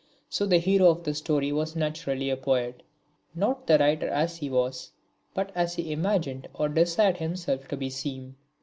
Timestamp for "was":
1.51-1.75, 4.49-4.93